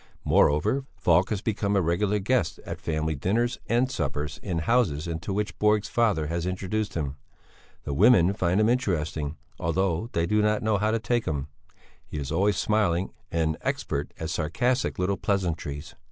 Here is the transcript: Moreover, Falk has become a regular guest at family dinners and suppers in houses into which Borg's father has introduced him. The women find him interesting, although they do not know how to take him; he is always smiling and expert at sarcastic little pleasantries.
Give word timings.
Moreover, 0.25 0.87
Falk 0.95 1.29
has 1.29 1.43
become 1.43 1.75
a 1.75 1.81
regular 1.83 2.17
guest 2.17 2.57
at 2.65 2.81
family 2.81 3.13
dinners 3.13 3.59
and 3.67 3.91
suppers 3.91 4.39
in 4.41 4.57
houses 4.57 5.05
into 5.07 5.31
which 5.31 5.59
Borg's 5.59 5.89
father 5.89 6.25
has 6.25 6.47
introduced 6.47 6.95
him. 6.95 7.17
The 7.83 7.93
women 7.93 8.33
find 8.33 8.59
him 8.59 8.67
interesting, 8.67 9.37
although 9.59 10.09
they 10.13 10.25
do 10.25 10.41
not 10.41 10.63
know 10.63 10.79
how 10.79 10.89
to 10.89 10.97
take 10.97 11.25
him; 11.25 11.49
he 12.03 12.17
is 12.17 12.31
always 12.31 12.57
smiling 12.57 13.13
and 13.29 13.57
expert 13.61 14.11
at 14.19 14.31
sarcastic 14.31 14.97
little 14.97 15.17
pleasantries. 15.17 15.93